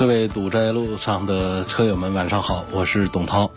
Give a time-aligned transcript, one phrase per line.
[0.00, 3.50] 各位堵在路上的车友们，晚上好，我是董涛。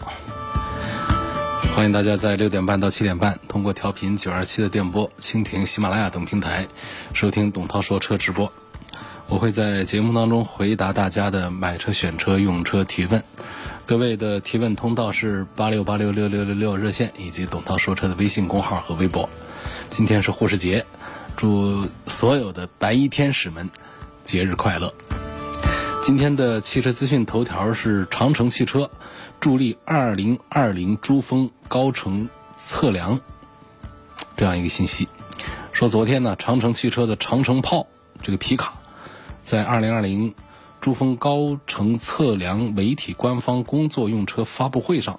[1.74, 6.68] 欢迎大家在六点半到七点半，通过调频九二七的电波、蜻蜓、喜马拉雅等平台
[7.14, 8.52] 收听董涛说车直播。
[9.30, 13.24] 我会在节目当中回答大家的买车、选车、用车提问。
[13.86, 19.30] 各位的提问通道是八六八六六六六六热线以及董涛说车的微信公号和微博。
[19.90, 20.86] 今天是护士节，
[21.38, 23.70] 祝所有的白衣天使们
[24.24, 24.94] 节日快乐。
[26.04, 28.92] 今天的汽车资讯头条是长城汽车
[29.40, 33.22] 助力2020珠峰高程测量
[34.36, 35.08] 这样一个信息。
[35.72, 37.88] 说昨天呢，长城汽车的长城炮
[38.22, 38.74] 这个皮卡
[39.44, 40.34] 在2020
[40.82, 45.18] 珠峰高程测量媒体官方工作用车发布会上，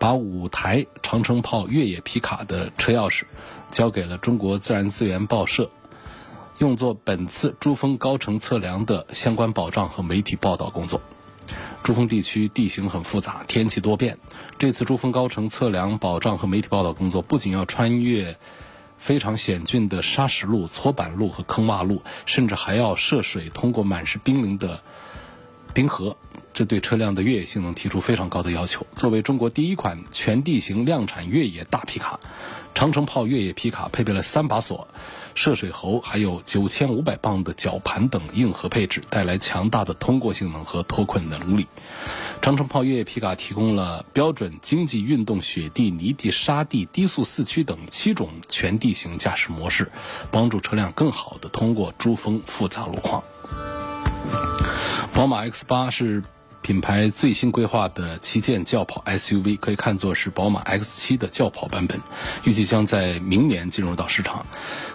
[0.00, 3.22] 把五台长城炮越野皮卡的车钥匙
[3.70, 5.70] 交给了中国自然资源报社。
[6.60, 11.00] 用作本次珠峰高程测量的相关保障和媒体报道工作。
[11.82, 14.18] 珠峰地区地形很复杂，天气多变。
[14.58, 18.36] 这次珠峰高程测量保障和媒体报道工作，不仅要穿越
[18.98, 24.82] 非常险峻的砂石路、搓板路和坑洼路，甚至还要涉水通过满是冰凌的
[25.72, 26.18] 冰河，
[26.52, 28.86] 这对车辆的越野性能提出非常高的要求。
[28.96, 32.20] 作为中国第一款全地形量产越野大皮卡，
[32.74, 34.88] 长城炮越野皮卡配备了三把锁。
[35.40, 41.66] 涉水喉还有九千五百磅的绞盘等硬核配置，带来强大的通过性能和脱困能力。
[42.42, 49.90] 长城炮越野皮卡提供了标准经济运动雪地、泥地、沙地、低速四驱等七种全地形驾驶模式，
[50.30, 53.24] 帮助车辆更好地通过珠峰复杂路况。
[55.14, 56.22] 宝马 X 八是。
[56.62, 62.00] 品牌最新规划的旗舰轿跑 SUV 可以看作是宝马 X7 的轿跑版本，
[62.44, 64.44] 预计将在明年进入到市场。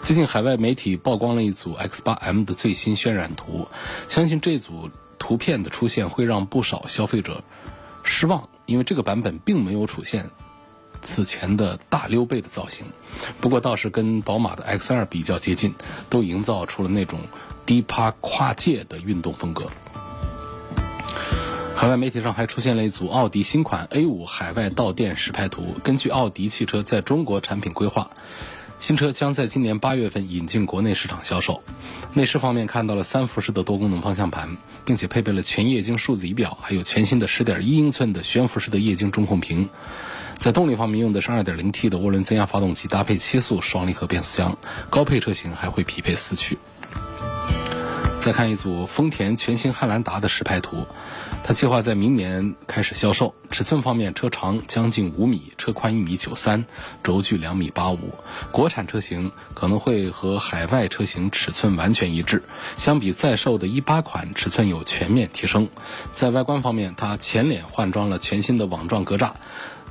[0.01, 3.67] 最近海外媒体曝光了一组 X8M 的最新渲染图，
[4.09, 7.43] 相信这组图片的出现会让不少消费者
[8.03, 10.29] 失望，因为这个版本并没有出现
[11.01, 12.85] 此前的大溜背的造型。
[13.41, 15.73] 不过倒是跟宝马的 X2 比较接近，
[16.11, 17.21] 都营造出了那种
[17.65, 19.65] 低趴跨界的运动风格。
[21.75, 25.75] 海外媒体上还出现了一组奥迪新款 A5 海外到店实拍图。
[25.83, 28.11] 根据奥迪汽车在中国产品规划，
[28.79, 31.61] 新车将在今年八月份引进国内市场销售。
[32.13, 34.55] 内饰方面看到了三辐式的多功能方向盘，
[34.85, 39.69] 并且配备了全液晶数字仪表，还有全新的十点一英寸的悬浮式的液晶中控屏。
[40.37, 44.57] 在动力方面用的是二点零 T 的涡轮增压发动机，搭配七速双离合变速箱，
[44.89, 46.57] 高配车型还会匹配四驱。
[48.25, 50.87] 再看一组丰田全新汉兰达的实拍图。
[51.43, 53.35] 它计划在明年开始销售。
[53.51, 56.65] 尺寸方面，车长将近五米，车宽一米九三，
[57.03, 58.15] 轴距两米八五。
[58.51, 62.41] 国产车型可能会和海外车型尺寸完全一致，
[62.77, 65.69] 相比在售的一八款，尺寸有全面提升。
[66.11, 69.33] 在外观方面，它前脸换装了全新的网状格栅。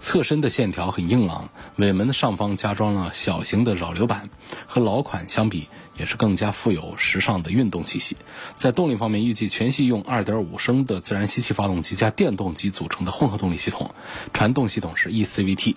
[0.00, 4.28] 侧身的线条很硬朗，尾门的上方加装了小型的扰流板，
[4.66, 8.16] 和老款相比也是更加富有时尚的运动气息。
[8.56, 13.94] 在动力方面，预计全系用2.5升的自然吸气发动机加电动机组成的混合动力系统，
[14.32, 15.76] 传动系统是 eCVT，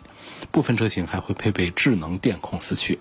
[0.51, 2.99] 部分车型还会配备智能电控四驱。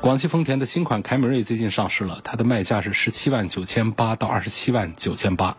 [0.00, 5.56] 广汽丰田的新款凯美瑞最近上市了，它的卖价是十七万九千八到二十七万九千八。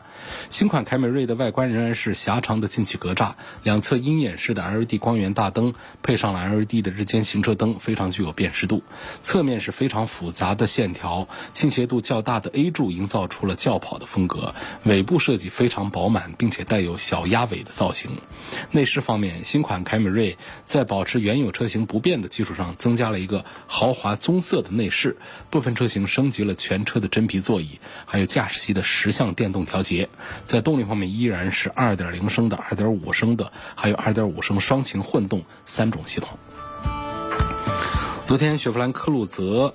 [0.49, 5.73] 新款凯美瑞的外观仍然是狭长的进气格栅，两侧鹰眼式的 LED 光源大灯，
[6.03, 8.83] 配上了 LED 的日间行车灯，非常具有辨识度。
[9.21, 14.55] 侧面是非常复杂的线条，倾斜度较大的 A 柱营造出了轿跑的风格。
[14.83, 18.11] 尾部设计非常饱满，并且带有小鸭尾的造型。
[18.71, 25.17] 内饰方面，新款凯美瑞在保持原有车型不变的基础上，增加了一个豪华棕色的内饰。
[25.49, 30.09] 部分车型升级了全车的真皮座椅，还有驾驶席的十项电动调节。
[30.43, 36.37] 在动力方面依然是2.0升的、2.5升的，还有2.5升双擎混动三种系统。
[38.25, 39.73] 昨天雪佛兰科鲁泽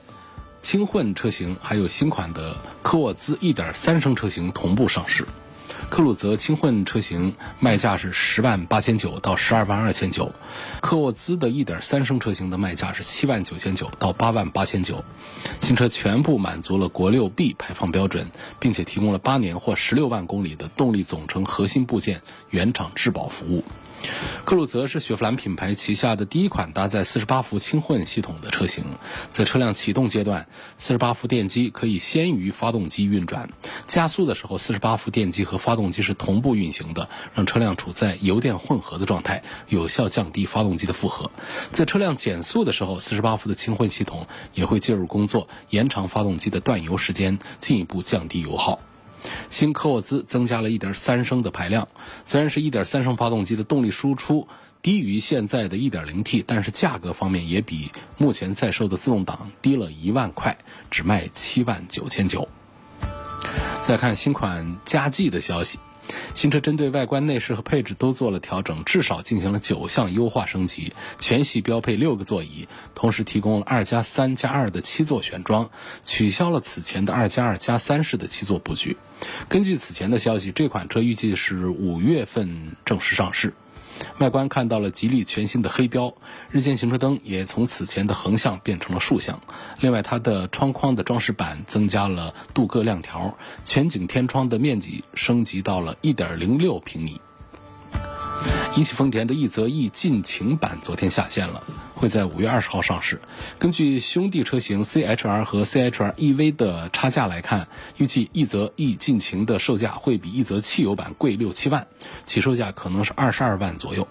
[0.61, 5.27] 轻混车型还有新款的科沃兹1.3升车型同步上市。
[5.95, 10.33] 科鲁泽轻混车型卖价是十万八千九到十二万二千九，
[10.81, 15.05] 科沃兹的一点三升车型的卖价是七万九千九到八万八千九。
[15.61, 18.27] 新车全部满足了国六 B 排放标准，
[18.59, 23.63] 并且提供了八年或十六万公里的动力总成核心部件原厂质保服务。
[24.45, 28.85] 克鲁泽是雪佛兰品牌旗下的第一款搭载48伏轻混系统的车型，
[29.33, 30.47] 在车辆启动阶段
[30.79, 33.49] ，48伏电机可以先于发动机运转；
[33.87, 41.31] 加速的时候，48伏电机和发动机是同步运行的，让车辆处在油电混合的状态，有效降低发动机的负荷。
[41.73, 48.79] 在车辆减速的时候，48伏的轻混系统也会介入工作，延长发动机的断油时间，进一步降低油耗。
[49.51, 51.89] 新科沃兹增加了一点三升的排量，
[52.25, 54.47] 虽然是一点三升发动机的动力输出
[54.83, 60.59] 低于现在的一点零 T，但是价格方面也比目前在售的自动挡低了一万块，
[60.91, 62.49] 只卖七万九千九。
[63.81, 65.79] 再看新款佳绩的消息。
[66.35, 70.93] 新车针对外观内饰和配置都做了调整，至少进行了九项优化升级。
[71.19, 75.71] 全系标配六个座椅，同时提供了二加三加二的七座选装，
[76.05, 78.97] 取消了此前的二加二加三式的七座布局。
[79.49, 83.55] 根据此前的消息，这款车预计是五月份正式上市。
[84.19, 86.15] 外观看到了吉利全新的黑标，
[86.51, 89.41] 日间行车灯也从此前的横向变成了竖向。
[89.81, 97.21] 另外，它的窗框的装饰板增加了镀铬亮条，全景天窗的面积升级到了1.06平米。
[98.77, 101.63] 一汽丰田的奕泽 E 尽情版昨天下线了，
[102.05, 103.19] 会在五月二十号上市。
[103.59, 107.67] 根据兄弟车型 CHR 和 CHR EV 的差价来看，
[107.97, 111.87] 预计奕泽 E 尽情的售价会比奕泽汽油版贵六七万，
[112.27, 114.07] 起售价可能是二十二万左右。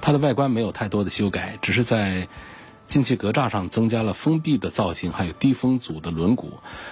[0.00, 2.26] 它的外观没有太多的修改，只是在
[2.86, 6.46] 进气格栅上增加了封闭的造型，还有低风阻的轮毂，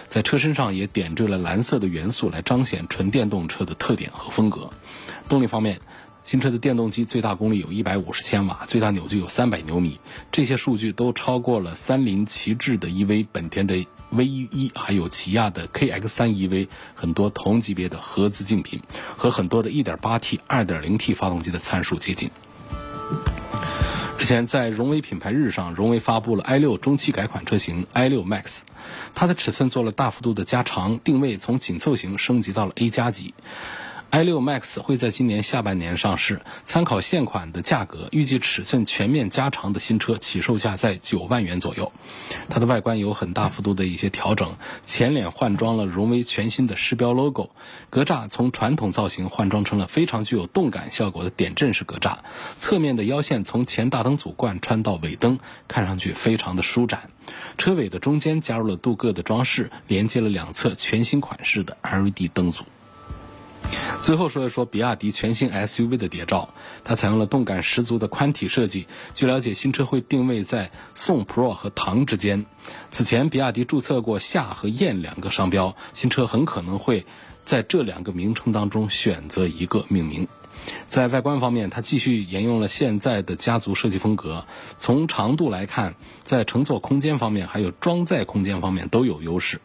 [0.09, 4.69] 在车身上也点缀了蓝色的元素来彰显纯电动车的特点和风格。
[5.27, 5.81] 动力方面。
[6.25, 10.01] 新车的电动机最大功率有一百五十千瓦，最大扭矩有三百牛米，
[10.33, 18.81] 这些数据都超过了三菱旗帜的 EV、本田的 V 一，还有起亚的 KX 三 EV 很多同级别的合资竞品，
[19.19, 22.31] 和很多的 1.8T、2.0T 发动机的参数接近。
[24.17, 28.61] 日前在荣威品牌日上，荣威发布了 i6 中期改款车型 i6 Max，
[29.15, 33.35] 它的尺寸做了大幅度的加长，定位从紧凑型升级到了 A 加级。
[34.15, 41.91] I6 Max 会在今年下半年上市，参考现款的价格，预计尺寸全面加长的新车起售价在九万元左右。
[42.49, 47.51] 它的外观有很大幅度的一些调整，前脸换装了荣威全新的狮标 logo，
[47.91, 52.19] 格栅从传统造型换装成了非常具有动感效果的点阵式格栅，
[52.57, 57.11] 侧面的腰线从前大灯组贯穿到尾灯，看上去非常的舒展。
[57.59, 62.63] 车尾的中间加入了镀铬的装饰，连接了两侧全新款式的 LED 灯组。
[64.01, 66.51] 最后说一说比亚迪全新 SUV 的谍照，
[66.85, 68.87] 它采用了动感十足的宽体设计。
[69.15, 72.45] 据了解，新车会定位在宋 Pro 和唐之间。
[72.91, 77.07] 此前，比亚迪注册过夏和燕两个商标，新车很可能会
[77.43, 80.29] 在这两个名称当中选择一个命名。
[80.89, 84.47] 在外观方面，它继续沿用了现在的家族设计风格。
[84.77, 89.61] 从长度来看，在乘坐空间方面还有装载空间方面都有优势。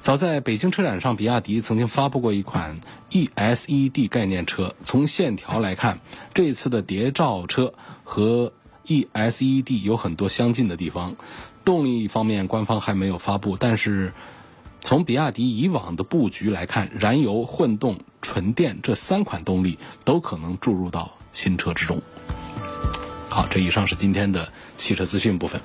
[0.00, 2.80] 早在北京车展上，比亚迪曾经发布过一款
[3.10, 4.74] ESED 概念车。
[4.82, 5.98] 从线条来看，
[6.32, 7.74] 这次的谍照车
[8.04, 8.52] 和
[8.86, 11.14] ESED 有很多相近的地方。
[11.62, 14.14] 动力方面，官方还没有发布，但是
[14.80, 22.00] 从比亚迪以往的布局来看，燃油、混动、纯电这三款动力都可能注入到新车之中。
[23.28, 25.60] 好，这以上是今天的汽车资讯部分。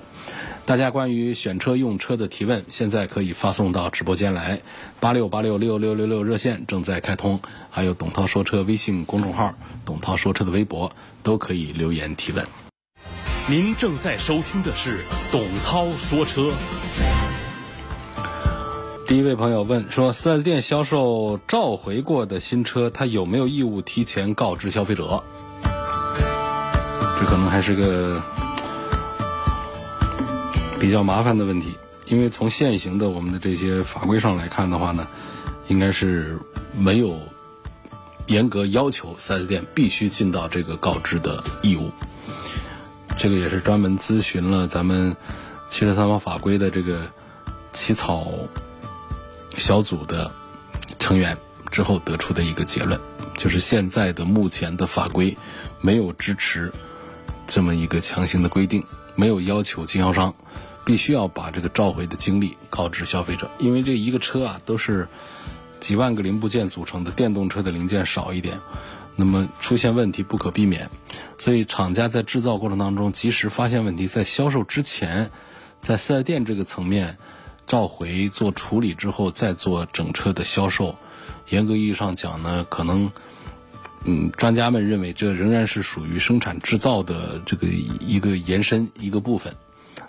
[0.66, 4.62] 大家关于选车用车的提问，现在可以发送到直播间来，
[5.02, 9.54] 八六八六六六六六热线正在开通，还有董涛说车微信公众号、
[9.86, 12.48] 董涛说车的微博都可以留言提问。
[13.50, 15.02] 您正在收听的是
[15.34, 16.50] 董涛说车。
[19.06, 25.22] 第一位朋友问说，4S 店销售召回过的新车，他有没有义务提前告知消费者？
[27.20, 28.24] 这可能还是个。
[30.84, 31.74] 比较麻烦的问题，
[32.08, 35.08] 因为从现行的我们的这些法规上来看的话呢，
[35.70, 36.38] 应该是
[36.78, 37.18] 没有
[38.28, 41.90] 严格要求 4S 店必须尽到这个告知的义务。
[43.18, 45.16] 这个也是专门咨询了咱们
[45.70, 47.10] 汽车三包法规的这个
[47.72, 48.34] 起草
[49.58, 50.30] 小组的
[51.00, 51.38] 成员
[51.72, 53.00] 之后得出的一个结论，
[53.38, 55.38] 就是现在的目前的法规
[55.80, 56.70] 没有支持
[57.48, 58.84] 这么一个强行的规定，
[59.16, 60.36] 没有要求经销商。
[60.86, 65.08] 必须要把这个召回的经历告知消费者，因为这一个车啊都是
[65.80, 68.60] 几万个零部件组成的电动车的零件少一点，
[69.16, 70.90] 那么出现问题不可避免。
[71.38, 75.32] 所以厂家在制造过程当中及时发现问题，在销售之前，
[75.82, 77.18] 在四 S 店这个层面
[77.68, 80.96] 召回做处理之后再做整车的销售。
[81.50, 83.12] 严格意义上讲呢，可能，
[84.06, 89.54] 嗯，专家们认为这仍然是属于生产制造的这个一个延伸一个部分。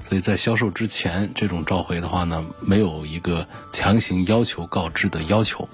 [0.06, 5.68] 所以在销售之前，这种召回的话呢，没有一个强行要求告知的要求。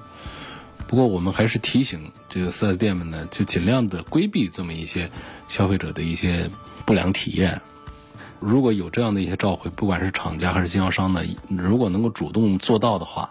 [0.86, 5.10] 不过我们还是提醒这个四 S 店们呢，就尽量的规避这么一些
[5.48, 6.48] 消费者的一些
[6.86, 7.60] 不良体验。
[8.38, 13.30] 如果有这样的一些召回，不管是厂家还是经销商呢，如果能够主动做到的话，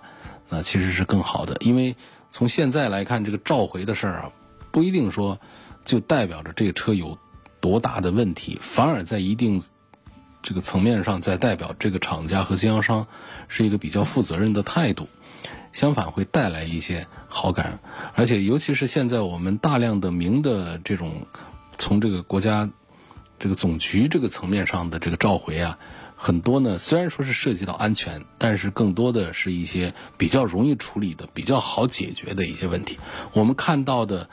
[0.50, 1.58] 那其实是更好的。
[1.62, 1.96] 因为
[2.30, 4.32] 从现在来看，这个召回的事儿啊，
[4.72, 5.40] 不一定说
[5.86, 7.18] 就代表着这个车有
[7.62, 9.62] 多大的问题，反而在一定。
[10.42, 13.08] 这个层面上，在代表这个厂家和经销商
[13.48, 15.08] 是一个比较负责任的态度，
[15.74, 17.80] 相反会带来一些好感。
[18.16, 21.28] 而且，尤其是现在我们大量的明的这种
[21.78, 22.70] 从这个国家
[23.38, 25.78] 这个总局这个层面上的这个召回啊，
[26.16, 32.98] 很多呢虽然说是涉及到安全，但是更多的是一些比较容易处理的、比较好解决的一些问题。
[33.34, 34.30] 我们看到的。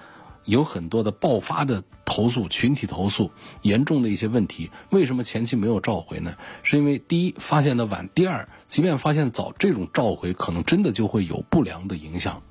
[0.46, 6.36] 有很多的爆发的投诉，群体投诉，严重的一些问题，为什么前期没有召回呢？
[6.62, 12.42] 是因为第一发现的晚，第二，即便发现早，这种召回可能真的就会有不良的影响。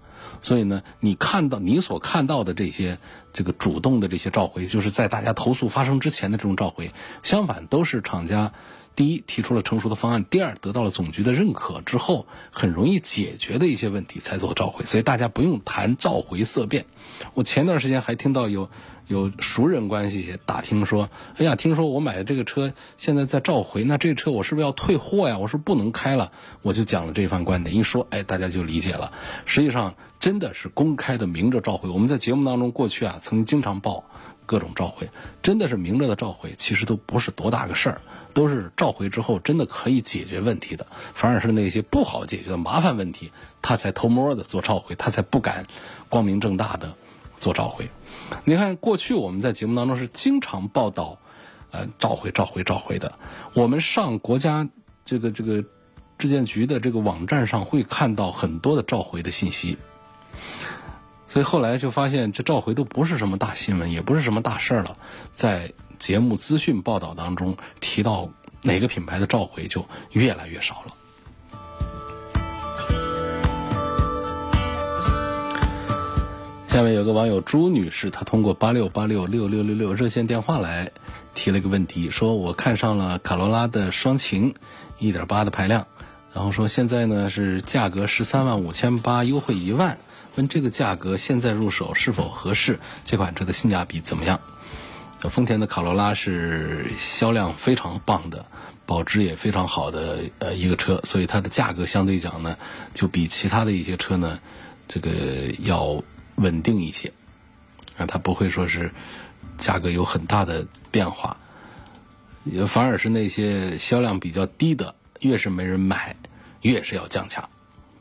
[0.41, 2.99] 所以呢，你看到你所看到的这些
[3.33, 6.91] 这个主动的这些召回，就是在大家投诉发生之前的这种召回，
[7.23, 8.51] 相反都是厂家。
[8.95, 14.85] 第一，提出了成熟的方案；第二，得到了总局的认可之后，很容易解决的一些问题才做召回。
[14.85, 16.85] 所以大家不用谈召回色变。
[17.33, 18.69] 我前段时间还听到有
[19.07, 25.37] 有熟人关系打听说：“哎呀，听说我买的这个车现在在召回，那这车我是不是要退货呀？
[25.37, 26.31] 我是不能开了。”
[26.63, 29.11] 我就讲了这番观点，一说，哎，大家就理解了。
[29.45, 31.89] 实际上，真的是公开的明着召回。
[31.89, 34.05] 我们在节目当中过去啊，曾经常报
[34.45, 35.09] 各种召回，
[35.41, 38.01] 真的是明着的召回，其实都不是多大个事儿。
[38.33, 45.65] 都是召回之后真的可以解决问题的，反而是那些不好解决的麻烦问题，他才偷摸的做召回，他才不敢
[46.09, 46.95] 光明正大的
[47.37, 47.89] 做召回。
[48.43, 51.17] 你看，过去我们在节目当中是经常报道，
[51.71, 53.17] 呃，召回、召回、召回的。
[53.53, 54.67] 我们上国家
[55.05, 55.63] 这个这个
[56.17, 59.77] 质监局的这个网站上会看到很多的召回的信息，
[61.35, 64.95] 所以后来就发现这召回都不是什么大新闻，也不是什么大事儿了，
[65.33, 65.73] 在。
[65.97, 68.29] 节目资讯报道当中提到
[68.61, 70.93] 哪个品牌的召回就越来越少了。
[76.67, 80.91] 下面有个网友朱女士，她通过八六八六六六六六热线电话来
[81.33, 84.53] 提了一个问题，说我看上了卡罗拉的双擎，
[84.99, 85.87] 一点八的排量，
[86.33, 89.97] 然后说现在呢是价格十三万五千八，优惠一万，
[90.35, 92.79] 问这个价格现在入手是否合适？
[93.05, 94.39] 这款车的性价比怎么样？
[95.21, 98.45] 丰田的卡罗拉是销量非常棒的，
[98.85, 102.57] 保值也非常好的呃一个车，所以它的价格相对讲呢，
[102.93, 104.39] 就比其他的一些车呢，
[104.87, 105.11] 这个
[105.61, 106.03] 要
[106.35, 107.11] 稳定一些，
[107.97, 108.91] 啊，它不会说是
[109.57, 111.37] 价格有很大的变化，
[112.67, 116.15] 反而是那些销量比较低的，越是没人买，
[116.61, 117.49] 越是要降价，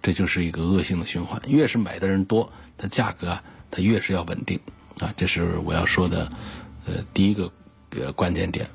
[0.04, 3.42] 这就是一个恶性的循环，越是买的人多，它价格啊，
[3.72, 4.60] 它越是要稳定，
[5.00, 6.30] 啊，这是我要说的。
[6.86, 7.50] 呃，第一个
[7.96, 8.68] 呃关键点，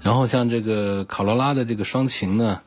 [0.00, 2.60] 然后像这个卡罗拉的这个双擎呢，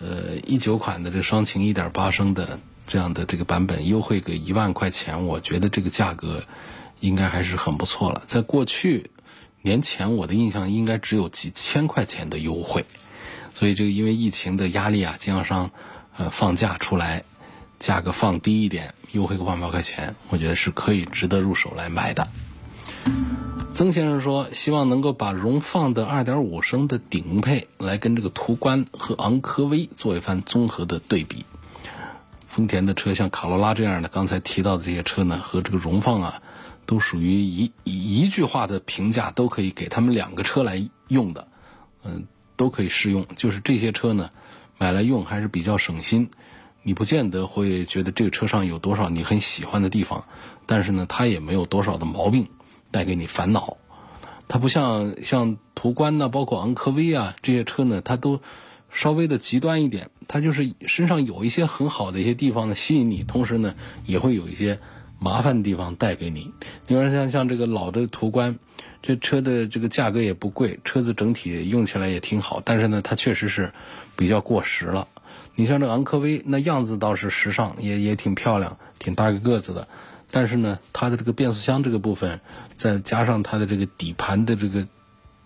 [0.00, 6.44] 呃，一九款的这双擎一点八升的这样的这个版本，优惠个一万块钱，我觉得这个价格
[7.00, 8.22] 应该还是很不错了。
[8.26, 9.10] 在过去
[9.62, 12.84] 年前，我的印象应该只有几千块钱的优惠，
[13.54, 15.70] 所以这个因为疫情的压力啊，经销商
[16.16, 17.24] 呃放假出来，
[17.78, 22.28] 价格放低一点，优惠个万把块钱，我觉得是可以值得入手来买的。
[23.74, 31.46] 曾先生说：“希望能够把荣放的2.5升的顶配来跟这个途观和昂科威做一番综合的对比。
[32.48, 36.42] 丰田的车像卡罗拉这样的，刚才提到的这些车呢，和这个荣放啊，
[36.84, 41.48] 都属于一一句话的评价都可以给他们两个车来用的，
[42.04, 42.26] 嗯，
[42.56, 43.26] 都可以适用。
[43.36, 44.30] 就是这些车呢，
[44.82, 46.28] 买来用还是比较省心，
[46.82, 50.24] 你不见得会觉得这个车上有多少你很喜欢的地方，
[50.66, 52.48] 但是呢，它也没有多少的毛病。”
[52.90, 53.78] 带给你烦恼，
[54.48, 58.42] 它不像像途观呢，包括昂科威啊这些车呢，它都
[58.90, 63.74] 稍微的极端一点，它就是身上有一些很好的一些地方呢吸引你，同时呢
[64.04, 64.78] 也会有一些
[65.18, 66.52] 麻烦的地方带给你。
[66.86, 68.58] 你说像像这个老的途观，
[69.00, 73.72] 这车的这个价格也不贵，车子整体用起来也挺好，但是呢它确实是
[74.16, 75.08] 比较过时了。
[75.54, 79.86] 你像这昂科威，那样子倒是时尚，也也挺漂亮，挺大个个子的。
[80.30, 82.40] 但是呢，它的这个变速箱这个部分，
[82.74, 84.86] 再加上它的这个底盘的这个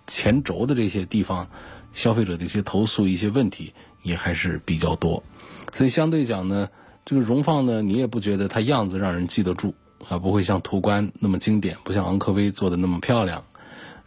[0.06, 1.48] 前轴的这些地方，
[1.92, 5.24] 消费者的一些投诉、一些问题也还是比较多。
[5.72, 6.68] 所以相对讲呢，
[7.04, 9.74] 这个荣放呢，你也不觉得它样子让人记得住
[10.08, 13.44] 啊，不会像途观那么经典，不像昂科威做的那么漂亮。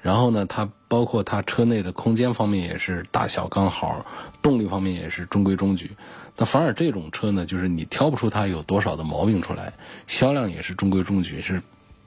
[0.01, 4.06] 然后呢，它包括它车内的空间方面也是大小刚好，
[4.41, 5.91] 动力方面也是中规中矩。
[6.38, 9.74] 那反而这种车呢，就是你挑不出它有多少的毛病出来，
[10.08, 11.62] 销量也是中规中矩，是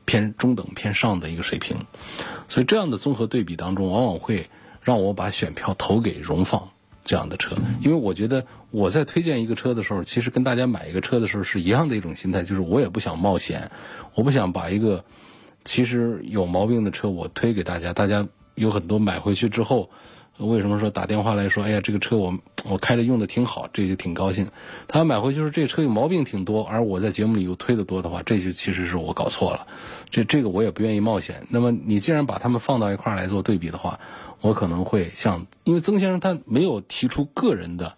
[0.06, 1.84] 偏中等偏上的一个水平。
[2.48, 4.48] 所以这样的综合对比当中，往往会
[4.80, 6.70] 让我把选票投给荣放
[7.04, 13.70] 这样的车，因为我觉得我在推荐一个车的时候，其实跟大家买一个车的时候是一样的一种心态，就是我也不想冒险，
[14.14, 15.04] 我不想把一个。
[15.64, 19.90] 其实有毛病的车我推给大家，大家有很多买回去之后，
[20.38, 24.50] 为什么说打电话来说，哎呀，这个车我我开着用的挺好，这就挺高兴。
[24.88, 29.66] 他买回去说这车有毛病挺多，而我在节目里又推的多的话，这就其实是我搞错了。
[30.10, 31.46] 这这个我也不愿意冒险。
[31.48, 34.00] 那么你既然把他们放到一块来做对比的话，
[34.40, 37.96] 我可能会像，因为曾先生他没有提出个人的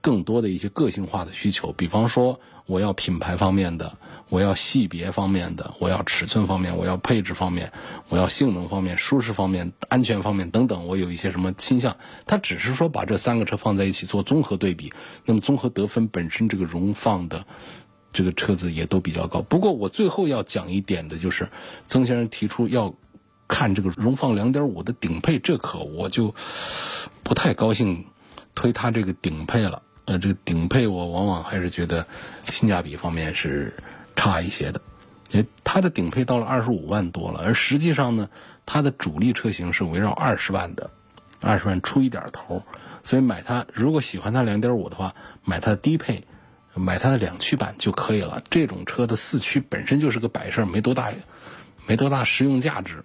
[0.00, 3.96] 更多的一些个性化的需求，比方说我要品牌方面的。
[4.34, 7.70] 我要细别方面的，我要尺寸方面，我要配置方面，
[8.08, 11.96] 我要性能方面、舒适方面、安全方面等等，我有一些什么倾向？
[12.26, 14.92] 他只是说把这三个车放在一起做综合对比，
[15.24, 17.46] 那么综合得分本身这个荣放的
[18.12, 19.40] 这个车子也都比较高。
[19.42, 21.48] 不过我最后要讲一点的就是，
[21.86, 22.92] 曾先生提出要
[23.46, 26.34] 看这个荣放2.5的顶配，这可我就
[27.22, 28.04] 不太高兴
[28.52, 29.80] 推它这个顶配了。
[30.06, 32.04] 呃，这个顶配我往往还是觉得
[32.50, 33.72] 性价比方面是。
[34.16, 34.80] 差一些的，
[35.30, 38.28] 因为它的顶配到了二十五万多了，而实际上呢，
[38.64, 40.90] 它的主力车型是围绕二十万的，
[41.40, 42.62] 二十万出一点头，
[43.02, 46.24] 所以买它，如果喜欢它两点五的话，买它的低配，
[46.74, 48.42] 买它的两驱版就可以了。
[48.50, 51.12] 这种车的四驱本身就是个摆设，没多大，
[51.86, 53.04] 没多大实用价值，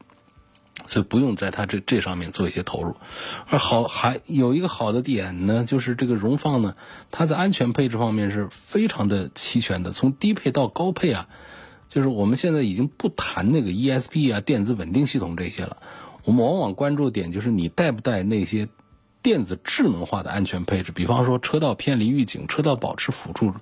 [0.90, 2.96] 所以不用在它这这上面做一些投入。
[3.48, 6.76] 而好还有一个好的点呢，就是这个荣放呢，
[7.12, 11.28] 它在安全配置方面是非常的齐全的，从低配到高配啊，
[11.90, 15.78] 就是我们现在已经不谈那个 ESP 啊、电子稳定系统这些了，
[16.24, 18.68] 我们往往关注点就是你带不带那些。
[19.22, 23.54] 电子智能化的安全配置，比方说车道偏离预警、车道保持辅助、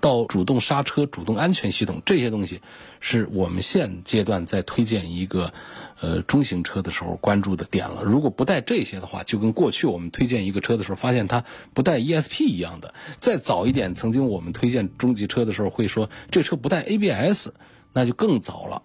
[0.00, 2.62] 到主动刹车、主动安全系统这些东西，
[3.00, 5.52] 是我们现阶段在推荐一个
[6.00, 8.04] 呃中型车的时候关注的点了。
[8.04, 11.44] 如果不带这些的话，就跟过去我们推荐一个车的时候发现它
[11.74, 12.94] 不带 ESP 一样的。
[13.18, 17.48] 再早一点，曾经我们推荐中级车的时候会说这车不带 ABS，
[17.92, 18.82] 那就更早了。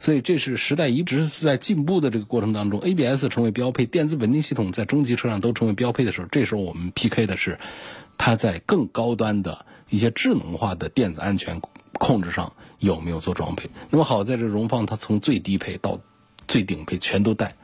[0.00, 7.58] 所以这是时代一直是在进步的这个过程当中，ABS 成为标配，电子稳定系统在中级车上都成为标配的时候，这时候我们 PK 的是
[8.16, 11.60] 它在更高端的一些智能化的电子安全
[11.94, 13.68] 控制上有没有做装配。
[13.90, 16.00] 那么好在这荣放它从最低配到
[16.46, 17.56] 最顶配全都带，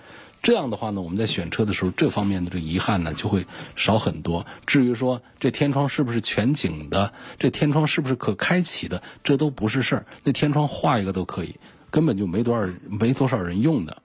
[0.42, 4.44] 这样的话呢，我们在选车的时候这方面的这遗憾呢就会少很多。
[4.66, 11.54] 至于说这天窗是不是全景的，这天窗是不是可开启的，这都不是事儿，那天窗画一个都可以。
[11.94, 14.02] 根本就没多少没多少人用的，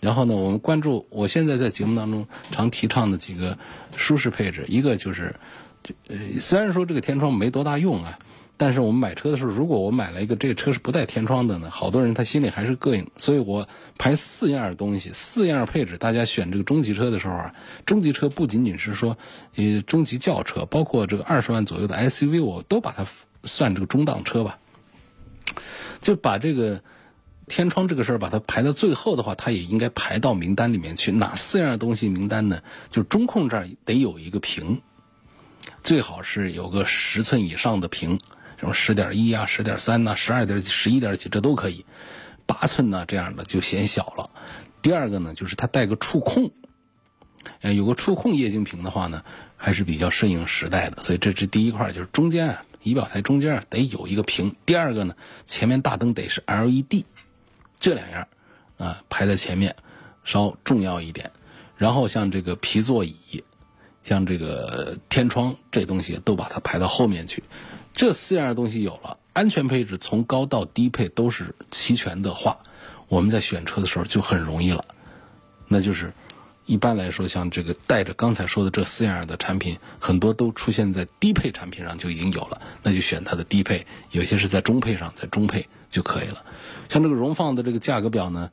[0.00, 3.56] 然后呢，我们关注我现在在节目当中常提倡的几个
[3.94, 5.36] 舒适配置，一个就是，
[6.40, 8.18] 虽然说这个天窗没多大用啊，
[8.56, 17.54] 但是我们买车的时候，如果我买了一个这个车是不带天窗的呢，好多人他心里还是膈应，所以我排四样东西，四样配置，大家选这个中级车的时候啊，
[17.86, 19.16] 中级车不仅仅是说
[19.54, 23.06] 呃中级轿车，包括这个二十万左右的 SUV，我都把它
[23.44, 24.58] 算这个中档车吧，
[26.00, 26.82] 就把这个。
[27.54, 31.12] 天窗这个事儿把它排到最后的话，它也应该排到名单里面去。
[31.12, 32.62] 哪四样东西名单呢？
[32.90, 34.80] 就中控这儿得有一个屏，
[35.82, 38.18] 最好是有个十寸以上的屏，
[38.56, 41.84] 什么十点一啊、十点三呐、十二点、十一点几，这都可以。
[42.46, 44.30] 八寸呢这样的就显小了。
[44.80, 46.52] 第二个呢，就是它带个触控，
[47.60, 49.24] 呃，有个触控液晶屏的话呢，
[49.58, 51.02] 还是比较顺应时代的。
[51.02, 54.56] 所以这是第一块，就是中间啊，仪表台中间得有一个屏。
[54.64, 57.04] 第二个呢，前面大灯得是 LED。
[57.82, 58.28] 这两样，
[58.78, 59.74] 啊，排在前面，
[60.22, 61.32] 稍重要一点。
[61.76, 63.42] 然后像这个皮座椅，
[64.04, 67.42] 像这个天窗这东西，都把它排到后面去。
[67.92, 72.56] 这四样东西有了，安全配置从高到低配都是齐全的话，
[73.08, 74.84] 我们在选车的时候就很容易了。
[75.66, 76.12] 那就是
[76.66, 83.84] 一般来说，像这个带着刚才说的这四样的产品，很多都出现在低配产品上就已经有了，那就选它的低配。
[84.12, 86.44] 有些是在中配上，在中配就可以了。
[86.88, 88.50] 像这个荣放的这个价格表呢，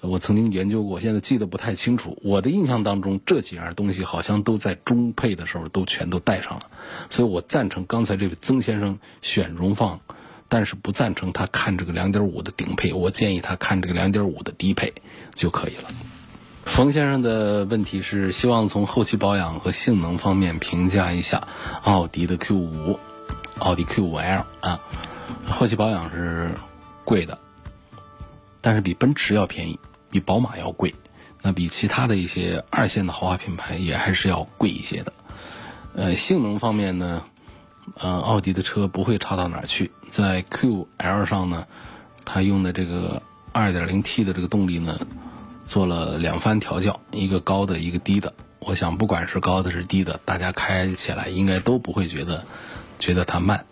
[0.00, 2.18] 我曾经研究过，现在记得不太清楚。
[2.22, 6.62] 我的印象当中，这几样东西好像都在中配的时候都全都带上了，
[7.10, 10.00] 所以我赞成刚才这位曾先生选荣放，
[10.48, 12.92] 但是不赞成他看这个两点五的顶配。
[12.92, 14.92] 我建议他看这个两点五的低配
[15.34, 15.88] 就可以了。
[16.64, 21.46] 冯先生的问题是希望从后期保养和性能方面评价一下
[21.84, 22.98] 奥迪的 Q 五，
[23.60, 24.80] 奥迪 Q 五 L 啊，
[25.48, 26.50] 后期保养是
[27.04, 27.38] 贵的，
[28.66, 29.78] 但是比奔驰要便宜。
[30.10, 30.92] 比宝马要贵，
[31.42, 35.12] 那比其他的一些二线的豪华品牌也还是要贵一些的。
[35.94, 37.22] 呃，性能方面呢，
[38.00, 39.92] 呃，奥迪的车不会差到哪儿去。
[40.08, 41.66] 在 QL 上呢，
[42.24, 44.98] 它用的这个 2.0T 的这个动力呢，
[45.62, 48.32] 做了两番调教，一个高的，一个低的。
[48.58, 52.44] 我想，不管是高的是低的，大家开起来应该都不会觉得
[52.98, 53.64] 觉得它慢。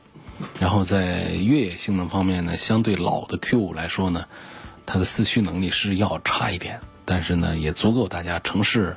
[0.60, 4.26] 然后在越野性能方面呢，相对老的 Q5 来说呢。
[4.86, 8.96] 它的四驱能力是要差一点，但是呢，也足够大家城市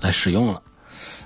[0.00, 0.62] 来使用了。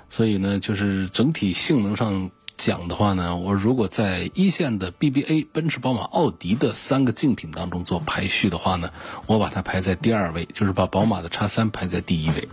[0.09, 8.91] 所以呢，就是整体性能上讲的话呢，我如果在一线的 BBA、奔驰、宝马、奥迪的三个竞品当中做排序的话呢，
[9.25, 12.47] 我把它排在第二位，就是把宝马的叉三排在第一位，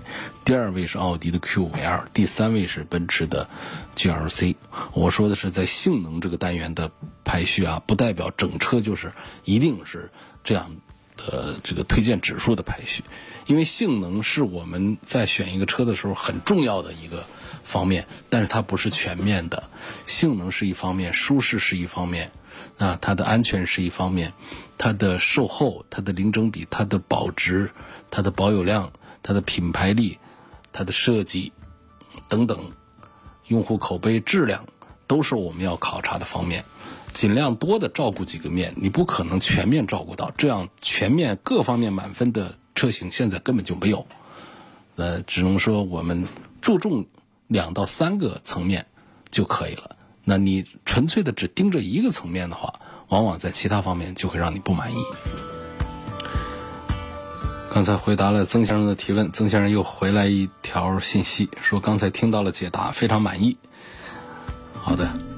[0.45, 3.47] 第二位是奥迪的 Q5L，第三位是奔驰的
[3.95, 4.57] GLC。
[4.95, 6.91] 我说的是在性能这个单元的
[7.25, 9.13] 排序啊，不代表整车就是
[9.45, 10.11] 一定是
[10.43, 10.75] 这样。
[11.27, 13.05] 的这个推荐指数的排序，
[13.47, 17.25] 因为性能是我们在选一个车的时候很重要的一个
[17.63, 19.65] 方面，但是它不是全面的。
[20.07, 22.33] 性能是一方面，舒适是一方面，
[22.79, 24.33] 啊，它的安全是一方面，
[24.79, 27.71] 它的售后、它的零整比、它的保值、
[28.11, 30.19] 它的保有量、它的品牌力、
[30.73, 31.53] 它的设计
[32.29, 32.73] 等等，
[33.47, 34.67] 用户口碑、质量
[35.07, 36.65] 都是我们要考察的方面。
[37.13, 44.07] 尽量多的照顾几个面，你不可能全面照顾到，这样全面各方面满分的车型现在根本就没有。
[44.97, 46.29] 呃，只能说我们
[46.61, 47.07] 注重
[47.47, 48.87] 两到三个层面
[49.31, 49.97] 就可以了。
[50.25, 54.97] 那你纯粹的只盯着一个层面的话，往往在其他方面就会让你不满意。
[57.73, 63.57] 刚才回答了曾先生的提问，曾先生又回来一条信息，说刚才听到了解答，非常满意。
[64.75, 65.30] 好的。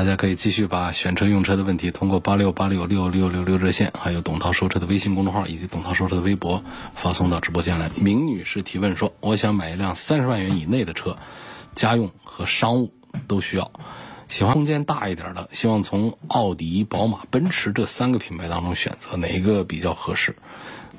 [0.00, 7.90] 大家可以继续把选车用车的问题通过八六八六六六六六热线，还有董涛说车的微信公众号以及董涛说车的微博发送到直播间来。
[7.96, 11.18] 明女士提问说：“我想买一辆三十万元以内的车，
[11.74, 12.94] 家用和商务
[13.28, 13.72] 都需要，
[14.26, 20.34] 喜欢空间大一点的，希望从奥迪、宝马、奔驰这三个品牌当中选择哪一个比较合适？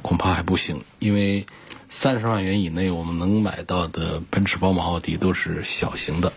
[0.03, 1.47] 恐怕还不行，因为
[1.89, 6.33] 三十万元以内我们能买到的奔驰、宝马、奥迪都是小型的，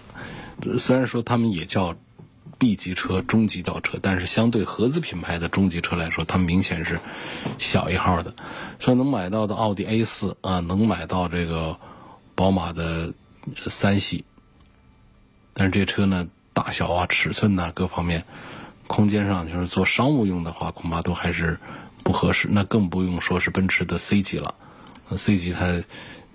[0.78, 1.94] 虽然说他们也叫。”
[2.58, 7.00] B 级车、中级轿车，但是相对合资品牌的中级车来说，它明显是
[7.58, 8.34] 小一号的。
[8.78, 11.76] 所以能买到的奥迪 A 四啊，能买到这个
[12.34, 13.12] 宝马的
[13.66, 14.24] 三系，
[15.52, 18.24] 但是这车呢，大小啊、尺寸呐各方面，
[18.86, 21.58] 空间上就是做商务用的话，恐怕都还是
[22.02, 22.48] 不合适。
[22.50, 24.54] 那更不用说是奔驰的 C 级了
[25.16, 25.82] ，C 级它。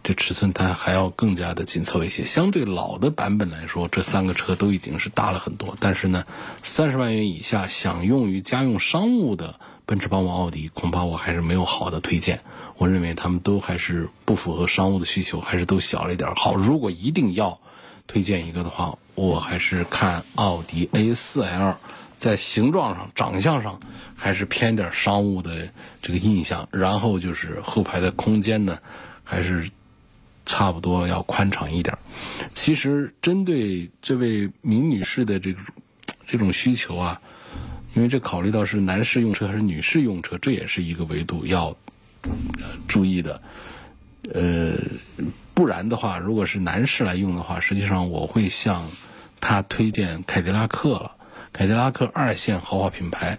[0.02, 5.76] 这尺寸它还要更加的紧凑一些，相对老的版本来说，这三个车都已经是大了很多。
[5.80, 6.26] 但是呢，
[6.62, 12.40] 三十万元以下想用于家用商务的奔驰、宝马、奥迪，恐怕我还是没有好的推荐。
[12.78, 16.56] 我认为他们都还是不符合商务的需求，还是都小了一点好。
[16.56, 17.60] 如果一定要
[18.08, 21.76] 推荐一个的话，我还是看奥迪 A4L，
[22.16, 23.82] 在形状上、长相上
[24.16, 25.70] 还是偏点商务的
[26.02, 26.70] 这个印象。
[26.72, 28.80] 然后就是后排的空间呢，
[29.26, 29.70] 还是。
[30.50, 31.96] 差不多要宽敞一点。
[32.56, 35.64] 其实针对这位明女士的这种
[36.26, 37.22] 这种需求啊，
[37.94, 41.78] 因为这考虑到是男士用车还是女士用车，这也是一个维度要
[42.88, 43.40] 注意的。
[44.34, 44.76] 呃，
[45.54, 48.90] 不然的话，如果是男士来用的话，实际上我会向
[49.40, 51.12] 他推荐凯迪拉克了。
[51.54, 53.38] 凯迪拉克二线豪华品牌，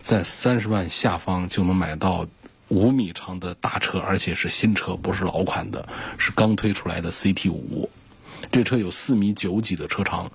[0.00, 2.26] 在三十万下方就能买到。
[2.68, 7.88] 五米长的大车，而且是新车，不是老款的，是刚推出来的 CT 五。
[8.52, 10.30] 这车有四米九几的车长，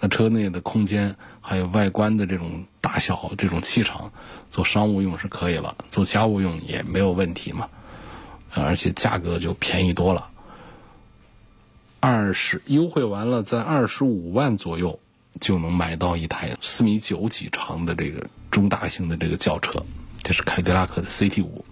[0.00, 4.12] 那车内的空间还有外观的这种大小、这种气场，
[4.50, 7.68] 做商务用是可以了，做家务用也没有问题嘛。
[8.52, 10.28] 而且价格就便宜多了，
[12.00, 14.98] 二十优惠完了，在二十五万左右
[15.40, 19.84] 就能买到一台四米九几长的这个中大型的这个轿车，
[20.22, 21.64] 这是凯迪拉克的 CT 五。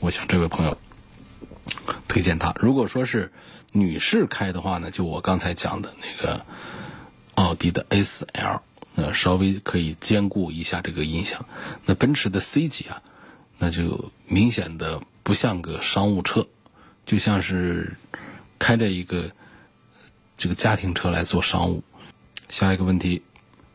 [0.00, 0.76] 我想这位朋友
[2.08, 2.52] 推荐他。
[2.58, 3.32] 如果说是
[3.72, 6.44] 女士开的话呢，就我刚才讲的那个
[7.34, 8.60] 奥迪的 A4L，
[8.96, 11.46] 呃，稍微可以兼顾一下这个音响。
[11.84, 13.02] 那奔驰的 C 级啊，
[13.58, 16.48] 那就明显的不不像个商务车，
[17.06, 17.96] 就像是
[18.58, 19.30] 开着一个
[20.36, 21.84] 这个家庭车来做商务。
[22.48, 23.22] 下一个问题，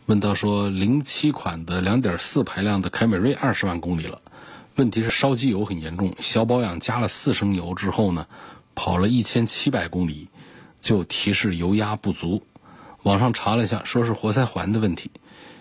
[0.06, 4.22] 问到说零七款的两点四排量的凯美瑞二十万公里了，
[4.76, 8.28] 问题是烧机油很严重，小保养加了四升油之后呢，
[8.76, 10.28] 跑了一千七百公里
[10.82, 12.44] 就提示油压不足。
[13.04, 15.12] 网上查了一下，说是活塞环的问题，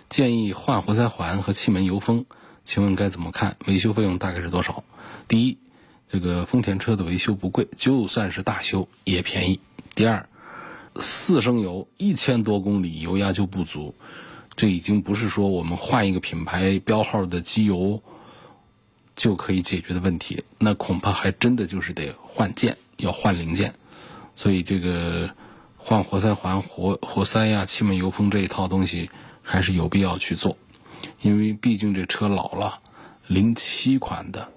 [0.08, 2.24] 建议换活塞环和气门油封，
[2.64, 3.56] 请问该怎么看？
[3.66, 4.82] 维修费用大概是多少？
[5.28, 5.58] 第一，
[6.10, 9.60] 这个丰田车的维修不贵，就算是大修也便宜。
[9.94, 10.28] 第二，
[10.98, 13.94] 四升油一千多公里油压就不足，
[14.56, 18.02] 这已经不是说我们换一个品牌标号的机油
[19.16, 23.74] 就可以解决的问题，那恐怕还真的就是得换件，要换零件，
[24.34, 25.30] 所以这个。
[25.86, 29.10] 换活塞环、活活塞呀、气门油封这一套东西
[29.42, 30.56] 还是有必要去做，
[31.20, 32.80] 因为毕竟这车老了，
[33.26, 34.48] 零七款的，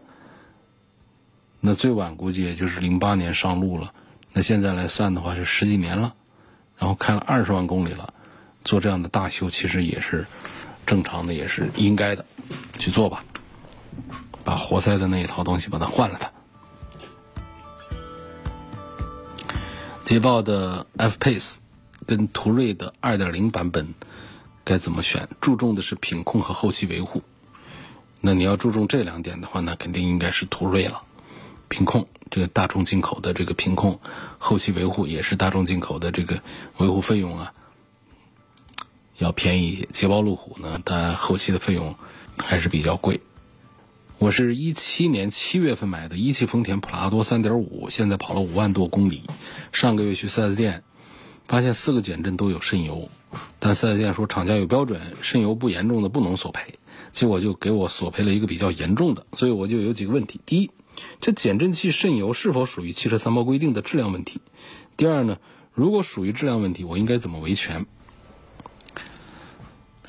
[1.60, 3.94] 那最晚估计也就是零八年上路了，
[4.32, 6.16] 那现在来算的话是十几年了，
[6.78, 8.14] 然后开了二十万公里了，
[8.64, 10.26] 做这样的大修其实也是
[10.86, 12.26] 正常的，也是应该的，
[12.80, 13.26] 去做吧，
[14.48, 16.32] 把活塞的那一套东西把它换了它。
[20.06, 21.58] 捷豹的 F Pace
[22.06, 23.94] 跟途锐的2.0版本
[24.64, 25.28] 该怎么选？
[25.42, 27.22] 注重的是品控和后期维护。
[28.22, 31.02] 那你要注重这两点的话，那肯定应该是途锐了。
[31.68, 34.00] 品控这个大众进口的这个品控，
[34.38, 36.42] 后期维护也是大众进口的这个
[36.78, 37.52] 维护费用啊，
[39.18, 39.86] 要便宜一些。
[39.92, 41.94] 捷豹路虎呢，它后期的费用
[42.38, 43.20] 还是比较贵。
[44.20, 49.22] 我是一七年七月份买的一汽丰田普拉多三点五，现在跑了五万多公里。
[49.72, 50.84] 上个月去 4S 店，
[51.48, 53.10] 发现四个减震都有渗油，
[53.60, 56.80] 但 4S 店说厂家有标准，渗油不严重的不能索赔。
[57.12, 60.72] 结果就给我索赔了一个比较严重的，所以我就有几个问题：第一，
[61.22, 64.42] 这减震器渗油是否属于汽车三包规定的质量问题？
[64.98, 65.38] 第二呢，
[65.76, 67.86] 如果属于质量问题，我应该怎么维权？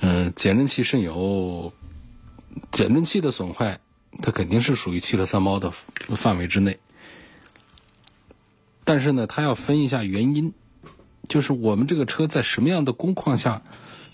[0.00, 1.74] 嗯，减震器渗油，
[2.72, 3.80] 减震器的损坏。
[4.20, 5.70] 它肯定是属于汽车三包的
[6.16, 6.78] 范围之内，
[8.84, 10.52] 但是呢，它要分一下原因，
[11.28, 13.62] 就是我们这个车在什么样的工况下、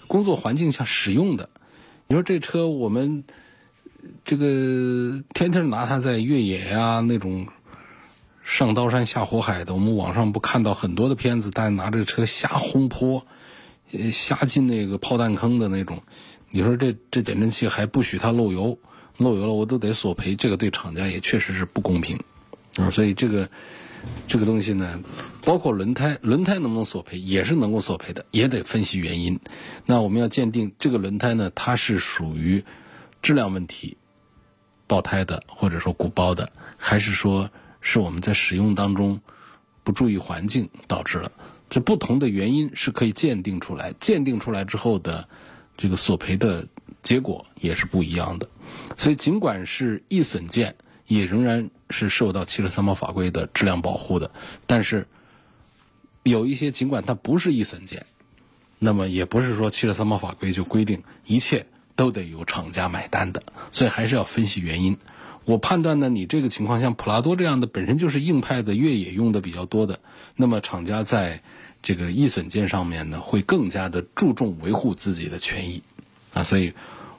[0.06, 1.48] 工作环境下使用的。
[2.06, 3.24] 你说这车我们
[4.24, 7.48] 这个天天拿它在越野呀那种
[8.42, 13.26] 上刀山下火海的，我们网上不看到很多的片子，大家拿这车瞎轰坡、
[13.90, 16.02] 呃瞎进那个炮弹坑的那种。
[16.50, 18.78] 你说这这减震器还不许它漏油？
[19.16, 22.18] 漏油了，我都得索赔，这个对厂家也确实是不公平，
[22.77, 23.48] 啊，所以这个
[24.27, 25.00] 这个东西呢，
[25.42, 29.38] 包括轮胎，轮胎能不能索赔，也是能够索赔的，也得分析原因。
[29.87, 32.64] 那我们要鉴定这个轮胎呢，它是属于
[33.22, 33.96] 质量问题
[34.87, 37.50] 爆胎的，或者说鼓包的，还是说
[37.81, 39.20] 是我们在使用当中
[39.83, 41.31] 不注意环境导致了？
[41.70, 45.29] 这不同的原因是可以鉴定出来，鉴定出来之后的
[45.77, 46.66] 这个索赔的
[47.04, 48.48] 结果也是不一样的。
[48.96, 50.74] 所以，尽管是易损件，
[51.06, 54.32] 也仍然是受到汽车三包法规的质量保护的。
[54.66, 55.06] 但是，
[56.24, 58.06] 有一些尽管它不是易损件，
[58.80, 63.44] 那么也不是说汽车三包法规就规定一切都得由厂家买单的。
[63.70, 64.96] 所以，还是要分析原因。
[65.44, 70.00] 我判断呢，你这个情况像普拉多这样的本身就是硬派的越野用的比较多的，
[70.36, 71.42] 那么厂家在
[71.82, 75.82] 这个易损件上面呢，会更加的注重维护自己的权益
[76.32, 76.42] 啊。
[76.44, 76.72] 所以，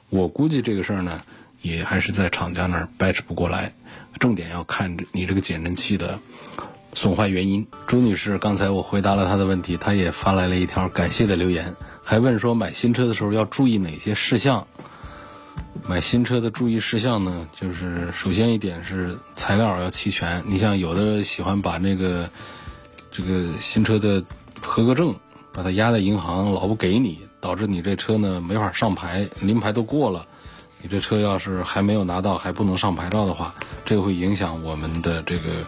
[0.08, 1.20] 我估计这个事儿呢。
[1.62, 3.72] 也还是在厂家那儿掰扯不过来，
[4.20, 6.20] 重点要看你这个减震器的
[6.92, 7.66] 损坏原因。
[7.88, 14.68] 朱女士，刚才我回答了她的问题，她也发来了一条感谢的留言，还问说买新车的时候要注意哪些事项。
[15.88, 20.44] 买新车的注意事项呢，就是首先一点是材料要齐全。
[20.46, 22.30] 你像有的喜欢把那个
[23.10, 24.22] 这个新车的
[24.60, 25.16] 合格证
[25.52, 30.26] 把它压在银行，老不给你，导致你这车呢没法上牌，临牌都过了。
[30.82, 35.64] 你这车要是还没有拿到，还不能上牌照的话，这个会影响我们的这个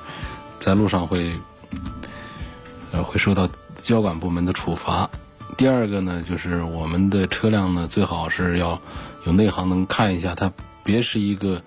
[0.59, 1.33] 在路上会
[2.93, 3.49] 呃会受到
[3.81, 5.09] 交管部门的处罚。
[5.57, 8.81] 第二个呢，就是我们的车辆呢最好是要
[9.25, 10.53] 有内行能看一下，它
[10.85, 11.63] 别是一个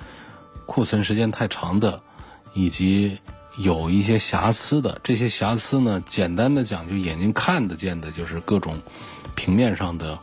[0.65, 1.99] 库存时间太长的，
[2.53, 3.17] 以及
[3.57, 5.01] 有一些瑕疵的。
[5.03, 8.79] 这些瑕疵呢，简单的讲，就眼睛看得见的，就是各种
[9.41, 10.19] 平面上的。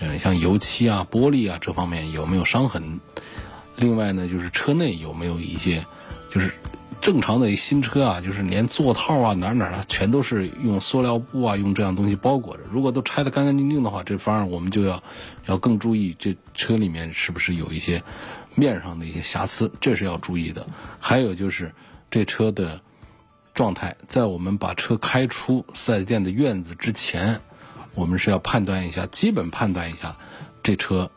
[0.00, 2.98] 嗯，像油漆啊、玻璃啊这方面有没有伤痕？
[3.76, 5.86] 另外呢，就是车内有没有一些，
[6.32, 6.52] 就是
[7.00, 12.64] 正常的新车啊，就是连座套啊哪哪啊，全都是用塑料布啊，用这样东西包裹着。
[12.72, 15.00] 如果都拆得干干净净的话，这方案我们就要
[15.46, 18.02] 要更注意这车里面是不是有一些
[18.56, 20.66] 面上的一些瑕疵，这是要注意的。
[20.98, 21.72] 还有就是
[22.10, 22.80] 这车的
[23.54, 27.40] 状态，在我们把车开出四 S 店的院子之前，
[27.98, 30.16] 我们是要判断一下，基本判断一下
[30.62, 31.10] 这车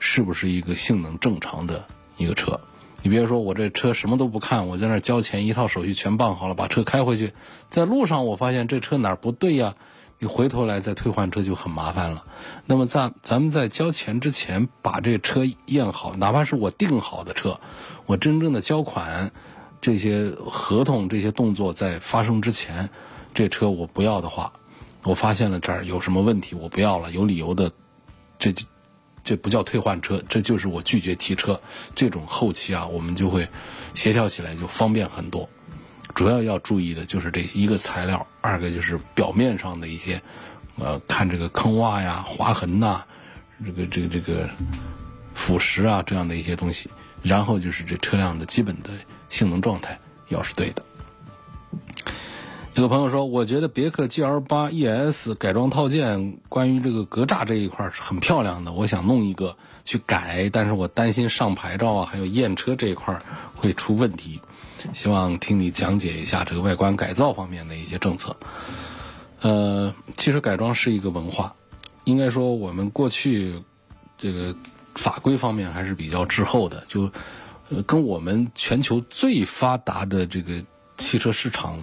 [0.00, 1.84] 是不是一个性能正常的
[2.16, 2.58] 一个车。
[3.04, 7.32] 你比如说，我这车什么都不看，我在那交钱，一套手续全办好了，把车开回去，
[7.68, 9.76] 在路上我发现这车哪儿不对呀？
[10.18, 12.24] 你回头来再退换车就很麻烦了。
[12.66, 17.60] 那么在咱们在交钱之前把这车验好，哪怕是我订好的车，
[18.06, 19.30] 我真正的交款，
[19.80, 22.90] 这些合同这些动作在发生之前，
[23.32, 24.54] 这车我不要的话，
[25.04, 27.70] 我发现了这儿有什么问题，我不要了，有理由的，
[28.38, 28.64] 这就。
[29.26, 31.58] 这不叫退换车，这就是我拒绝提车。
[31.94, 33.48] 这种后期啊，我们就会
[33.94, 35.48] 协调起来就方便很多。
[36.14, 40.20] 主要要注意的就是这一个材料，二个就是表面上的一些，
[40.76, 43.02] 呃，看这个坑洼呀、划痕呐，
[43.64, 44.46] 这个这个这个
[45.32, 46.90] 腐蚀啊这样的一些东西。
[47.22, 48.90] 然后就是这车辆的基本的
[49.30, 50.82] 性能状态要是对的。
[52.74, 63.16] 有个朋友说，我觉得别克 GL 八 ES 改装套件，关于这个格栅这一块是很漂亮的，我想弄一个去改，但是我担心上牌照啊，还有验车这一块
[63.54, 64.40] 会出问题，
[64.92, 68.36] 希望听你讲解一下这个外观改造方面的一些政策。
[69.40, 71.54] 呃，汽车改装是一个文化，
[72.02, 73.62] 应该说我们过去
[74.18, 74.52] 这个
[74.96, 77.08] 法规方面还是比较滞后的，就
[77.86, 80.60] 跟我们全球最发达的这个
[80.98, 81.78] 汽车市场。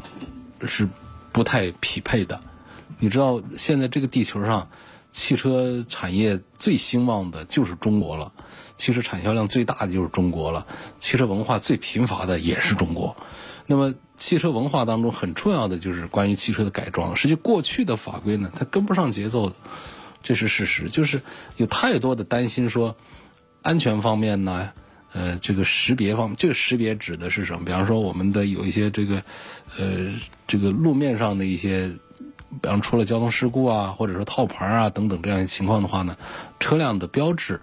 [0.68, 0.88] 是
[1.32, 2.42] 不太匹配的。
[3.00, 4.70] 你知道，现在这个地球上，
[5.10, 8.32] 汽车产业最兴旺的就是中国了，
[8.78, 10.68] 汽车产销量最大的就是中国了，
[11.00, 13.16] 汽车文化最贫乏的也是中国。
[13.66, 17.16] 那么，汽车文化当中很重要的就是关于汽车的改装。
[17.16, 19.54] 实际过去的法规呢，它跟不上节奏，
[20.22, 20.90] 这是事实。
[20.90, 21.22] 就是
[21.58, 22.96] 有太多的担心说，
[23.62, 24.72] 安全方面呢。
[25.14, 27.66] 呃，这个识别方，这个识别指的是什么？
[27.66, 29.24] 比方说，我们的有一些这个，
[29.78, 30.14] 呃，
[30.48, 31.90] 这个路面上的一些，
[32.62, 36.18] 比方出了交通事故啊，或者说套牌啊等等这样情况的话呢，
[36.60, 37.62] 车辆的标志。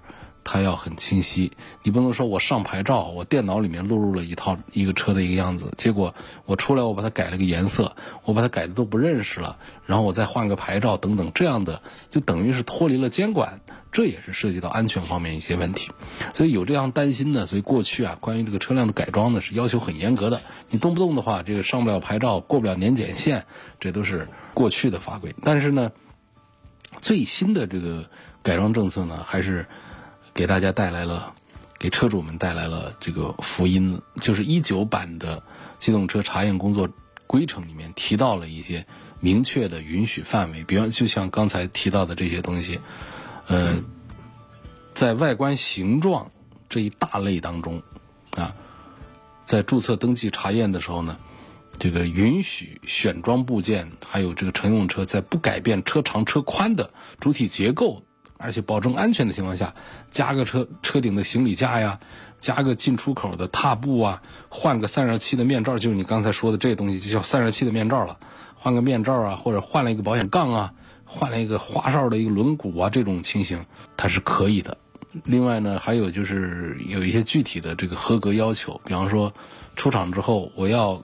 [0.50, 6.14] 它要很清晰，你不能说我上牌照，我电脑里面录入了一套一个车的一个样子，结果
[6.46, 13.60] 我出来我把它改了个颜色，我把它改的都不认识了，然后我再换个牌照等等，这样的就等于是脱离了监管，
[13.92, 15.90] 这也是涉及到安全方面一些问题，
[16.34, 17.46] 所以有这样担心呢。
[17.46, 23.46] 所以过去啊，关于这个车辆的改装呢是要求很严格的，你动不动的话，这个上不了牌照，过不了年检线，
[23.80, 25.34] 这都是过去的法规。
[25.42, 25.92] 但是呢，
[27.00, 28.08] 最新的这个
[28.42, 29.66] 改装政策呢，还是。
[30.34, 31.34] 给大家带来了，
[31.80, 35.42] 给车主们带来了这个福音，就是一九版的
[35.80, 36.88] 机动车查验工作
[37.26, 38.86] 规程里面提到了一些
[39.18, 42.78] 明确的允许范围，比方就像刚才提到的这些东西，
[43.48, 43.82] 呃，
[44.94, 46.30] 在外观形状
[46.68, 47.82] 这一大类当中，
[48.36, 48.54] 啊，
[49.44, 51.16] 在注册登记查验的时候呢，
[51.78, 58.02] 这个允许选装部件还有这个乘用车在不改变车长车宽的主体结构。
[58.40, 59.74] 而且保证安全的情况下，
[60.10, 61.98] 加个车车顶的行李架呀，
[62.38, 68.16] 加个进出口的踏步啊，换个散热器的面罩，就是你刚才说的这东西，就叫散热器的面罩了。
[68.54, 70.72] 换个面罩啊，或者换了一个保险杠啊，
[71.08, 73.64] 换了一个花哨的一个轮毂啊，这种情形
[73.96, 74.76] 它是可以的。
[75.24, 79.32] 另外呢，还有就是有一些具体的这个合格要求，比方说
[79.74, 81.02] 出厂之后，我要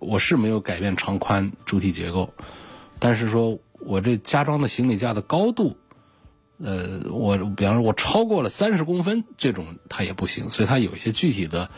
[0.00, 2.32] 我是没有改变长宽主体结构，
[2.98, 5.76] 但是说我这加装的行李架的高度。
[6.64, 11.68] 呃，我比方说，我超过了三十公分，这种它也不行，所以它有一些具体的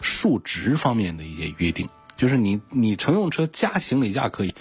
[0.00, 4.54] 数值方面的一些约定，就是你你乘用车加行李架可以，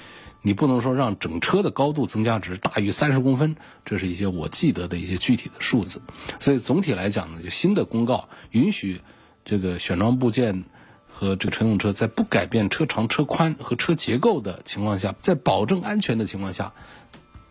[0.47, 6.01] 你不能说让整车的高度增加值大于三十公分，这是一些我记得的一些具体的数字。
[6.39, 9.01] 所以总体来讲呢，就新的公告允许
[9.43, 10.63] 这个选装部件
[11.10, 16.71] 和这个乘用车在不改变车长、车宽和车结构的情况下，在保证安全的情况下，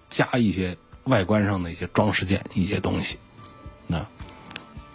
[0.08, 0.78] 加一些。
[1.06, 3.16] 外观上的一些装饰件、一些东西，
[3.86, 4.04] 那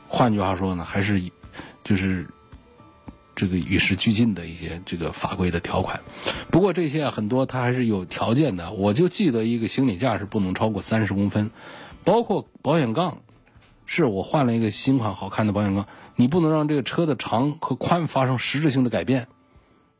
[0.09, 1.31] 换句话说呢，还是
[1.85, 2.27] 就是
[3.35, 6.01] 这个与时俱进的一些这个法规的条款。
[6.49, 8.71] 不过这些啊，很多它还是有条件的。
[8.71, 11.51] 我就记得一个行李架是不能超过三十公分，
[12.03, 13.19] 包括保险杠，
[13.85, 19.27] 是我换了一个新款好看的保险杠，你不能让这个车的长和宽发生实质性的改变，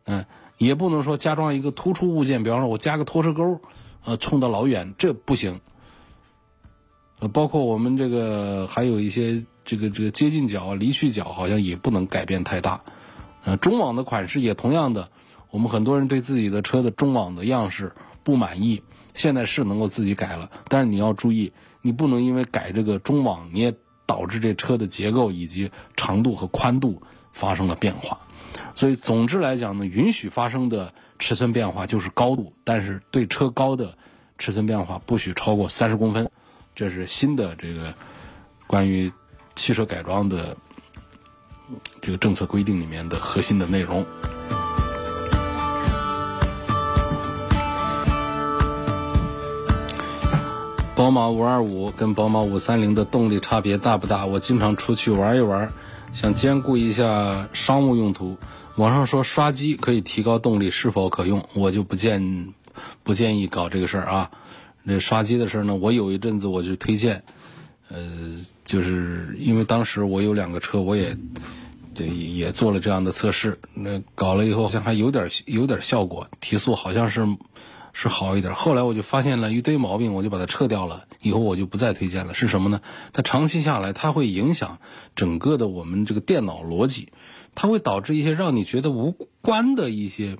[0.05, 0.25] 嗯，
[0.57, 3.61] 也不能说加装一个突出物件，比方说我加个拖车钩，
[4.03, 5.61] 呃，冲到老远，这不行。
[7.19, 12.81] 呃，包括我们这个还有一些这个这个接近角、离去角，好像也不能改变太大。
[13.43, 15.09] 呃，中网的款式也同样的，
[15.49, 18.83] 我们很多人对自己的车的中网的样式不满意，
[19.13, 23.73] 现在是能够自己改了，但是你要注意，你不能因为改这个中网，你也
[24.05, 28.19] 导致这车的结构以及长度和宽度发生了变化。
[28.75, 33.97] 所以，总之来讲呢，允许发生的尺寸变化就是高度，但是对车高的
[34.37, 36.29] 尺寸变化不许超过三十公分，
[36.75, 37.93] 这是新的这个
[38.67, 39.11] 关于
[39.55, 40.55] 汽车改装的
[42.01, 44.05] 这个政策规定里面的核心的内容。
[50.95, 54.25] 宝马五二五跟宝马五三零的动力差别大不大？
[54.27, 55.71] 我经常出去玩一玩，
[56.13, 58.37] 想兼顾一下商务用途。
[58.75, 61.47] 网上说刷机可以提高动力，是否可用？
[61.55, 62.53] 我就不建
[63.03, 64.31] 不建议搞这个事儿啊。
[64.83, 67.23] 那刷机的事儿呢，我有一阵子我就推荐，
[67.93, 71.17] 呃，就是因为当时我有两个车，我也
[71.93, 73.59] 这也做了这样的测试。
[73.73, 77.27] 那搞了以后，好像还有点有点效果，提速好像是。
[77.93, 81.09] 是好一点，后来我就发现了一堆毛病，我就把它撤掉了。
[81.21, 82.33] 以后我就不再推荐了。
[82.33, 82.79] 是什么呢？
[83.11, 84.79] 它长期下来，它会影响
[85.13, 87.11] 整个的我们这个电脑逻辑，
[87.53, 90.37] 它会导致一些让你觉得无关的一些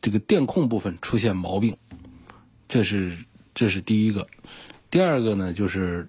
[0.00, 1.76] 这个电控部分出现毛病。
[2.70, 3.18] 这是
[3.54, 4.26] 这是第一个。
[4.90, 6.08] 第二个呢，就是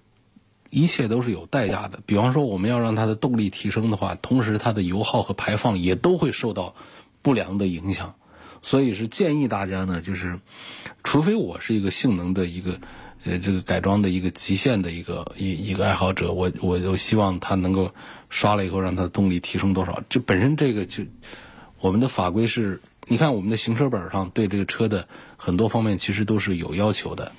[0.74, 2.00] 一切都是有代价的。
[2.04, 6.74] 比方说，我们要让它的动力提升的话，同时它的油耗和排放也都会受到
[7.22, 8.16] 不良的影响。
[8.60, 10.40] 所以是建议大家呢，就是，
[11.04, 12.80] 除非我是一个性能的一个，
[13.24, 17.92] 呃，这个改装的一个极限的一个一一个爱好者，我我就希望它能够
[18.28, 20.02] 刷了以后让它的动力提升多少。
[20.08, 21.04] 就本身这个就，
[21.80, 25.06] 我们的法规是，你看我们的行车本上对这个车的
[25.36, 27.30] 很多方面其实都是有要求的。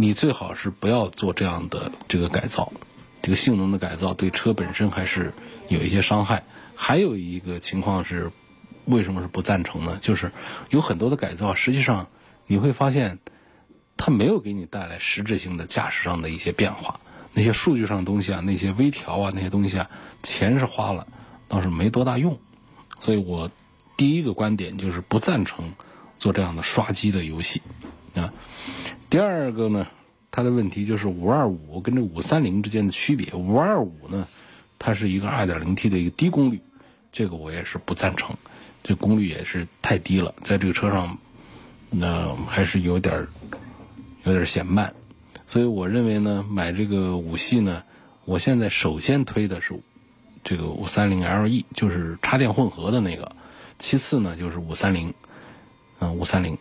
[0.00, 2.72] 你最好是不要做这样的这个改造，
[3.20, 5.34] 这个性能的改造对车本身还是
[5.68, 6.44] 有一些伤害。
[6.74, 8.32] 还有一个情况是。
[8.84, 9.98] 为什么是不赞成呢？
[10.00, 10.32] 就是
[10.70, 12.08] 有很多的改造，实际上
[12.46, 13.18] 你会发现，
[13.98, 16.98] 它没有给你带来实质性的驾驶上的一些变化。
[17.34, 19.90] 那些数据上的东西啊，那些微调啊，那些东西啊，
[20.22, 21.06] 钱是花了，
[21.48, 22.38] 倒是没多大用。
[22.98, 23.50] 所以我
[23.98, 25.74] 第一个观点就是不赞成
[26.16, 27.60] 做这样的刷机的游戏
[28.18, 28.32] 啊。
[29.10, 29.86] 第二个呢，
[30.30, 33.32] 它的问题就是五二五跟这五三零之间的区别。
[33.34, 34.28] 五二五呢，
[34.78, 36.60] 它是一个二点零 T 的一个低功率，
[37.12, 38.36] 这个我也是不赞成。
[38.84, 41.18] 这功率也是太低了，在这个车上，
[41.90, 43.26] 那还是有点
[44.24, 44.94] 有点嫌慢，
[45.46, 47.82] 所以我认为呢，买这个五系呢，
[48.24, 49.74] 我现在首先推的是
[50.44, 53.34] 这个五三零 LE，就是插电混合的那个，
[53.78, 55.12] 其次呢就是五三零，
[55.98, 56.56] 嗯，五三零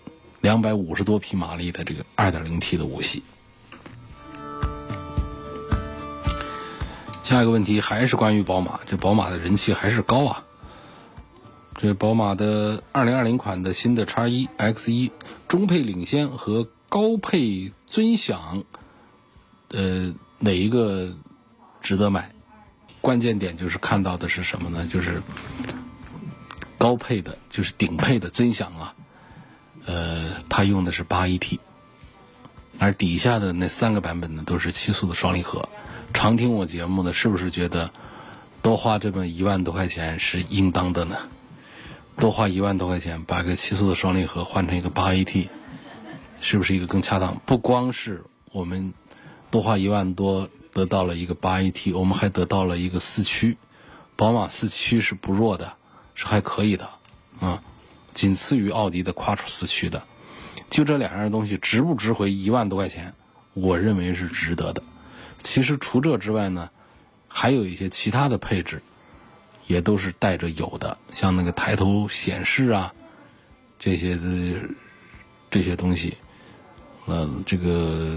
[0.48, 3.22] 两百五十多匹马力的这个二点零 T 的五系。
[7.26, 10.46] 下一个问题还是关于宝马，这宝马的人气还是高啊。
[11.76, 15.12] 这宝马的二零二零款的新的叉一 X 一
[15.50, 18.64] 中配领先和高配尊享，
[19.68, 21.14] 呃，哪一个
[21.82, 22.32] 值得买？
[23.02, 24.88] 关键点就是看到的是什么呢？
[24.88, 25.22] 就是
[26.78, 28.96] 高配的，就是顶配的尊享啊，
[29.88, 31.58] 呃，它用的是八 AT，
[32.78, 35.68] 而底下的那三个版本呢都是七速的双离合。
[36.14, 37.90] 常听我节目的，是不是觉得
[38.62, 41.18] 多花这么一万多块钱是应当的呢？
[42.20, 45.50] 多花一万多块钱把个七速的双离合换成一个八 AT，
[46.42, 47.42] 是不是一个更恰当？
[47.46, 48.94] 不光是我们
[49.50, 53.58] 多花一万多得到了一个八 AT，我们还得到了一个四驱。
[54.16, 55.74] 宝马四驱是不弱的，
[56.16, 56.90] 是还可以的
[57.40, 57.62] 啊，
[58.18, 60.04] 仅次于奥迪的 quattro 四驱的。
[60.70, 63.14] 就这两样东西值不值回一万多块钱？
[63.54, 64.82] 我认为是值得的。
[65.42, 66.70] 其实除这之外呢，
[67.28, 68.82] 还有一些其他的配置。
[69.68, 72.94] 也都是带着有的，像那个抬头显示啊，
[73.78, 74.22] 这些的
[75.52, 76.16] 这些东西，
[77.06, 78.16] 呃，这个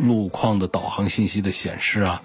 [0.00, 2.22] 路况的导航信息的显示啊，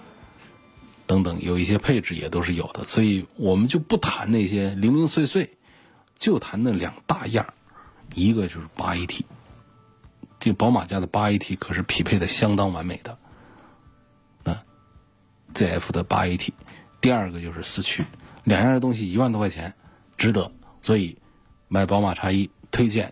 [1.07, 2.85] 等等，有一些配置也都是有的。
[2.85, 5.57] 所以我们就不谈那些零零碎碎，
[6.21, 7.51] 就谈那两大样
[8.13, 9.23] 一个就是八 AT，
[10.39, 13.17] 这个宝马家的八 AT 可是匹配的相当完美的，
[14.43, 14.63] 啊
[15.55, 16.49] ，ZF 的八 AT。
[17.01, 18.05] 第二个就是四驱，
[18.43, 19.73] 两样的东西一万多块钱，
[20.15, 20.51] 值得。
[20.83, 21.17] 所以
[21.67, 23.11] 买宝马叉一推荐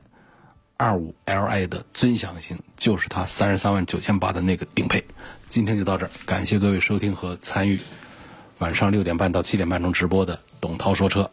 [0.77, 5.03] 二五 Li 的尊享型，就是它三十三万九千八的那个顶配。
[5.47, 7.79] 今天就到这儿，感谢各位收听和参与
[8.59, 11.31] 晚上六点半到七点半钟直播的董涛说车。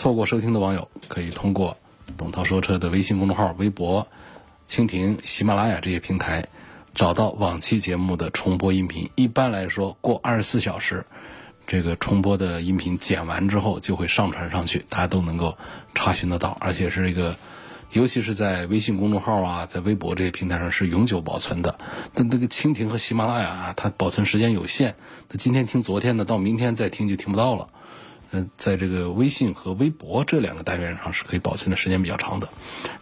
[0.00, 1.76] 错过收听的网友可以通过
[2.16, 4.08] 董涛说车的微信公众号、微博、
[4.66, 6.46] 蜻蜓、喜马拉雅这些平台
[6.94, 9.10] 找到往期节目的重播音频。
[9.14, 11.04] 一般来说，过二十四小时。
[11.66, 15.58] 这个重播的音频剪完之后就会上传上去，大家都能够
[15.94, 17.36] 查询得到，而且是一个。
[17.92, 21.78] 尤其是在微信公众号啊，在微博这些平台上是永久保存的。
[22.14, 24.94] 但那个蜻蜓和喜马拉雅啊，它保存时间有限。
[25.28, 27.68] 那今天听昨天的，到明天再听就听不到了。
[28.32, 32.48] 嗯，在这个微信和微博这两个单元上是可以保存的时间比较长的。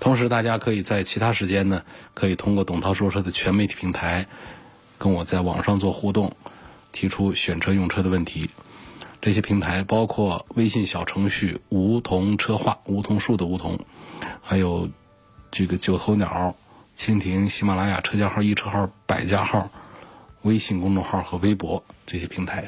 [0.01, 1.83] 同时，大家可以在其他时间呢，
[2.15, 4.27] 可以通过董涛说车的全媒体平台，
[4.97, 6.35] 跟我在网上做互动，
[6.93, 8.49] 提出选车用车的问题。
[9.21, 13.79] 这些平台包括微信小程序“梧桐车话”，梧桐树的梧桐。
[14.43, 14.89] 还有
[15.51, 16.57] 这个九头鸟、
[16.97, 19.71] 蜻蜓、喜马拉雅车架号、一车号、百家号、
[20.43, 22.65] 微信公众号和微博这些平台。